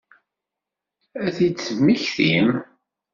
Ad 1.25 1.31
t-id-temmektim? 1.37 2.49